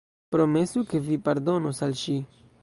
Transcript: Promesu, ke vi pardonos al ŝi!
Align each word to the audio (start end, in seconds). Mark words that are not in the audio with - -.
Promesu, 0.35 0.83
ke 0.93 1.01
vi 1.09 1.19
pardonos 1.29 1.85
al 1.89 1.95
ŝi! 2.05 2.17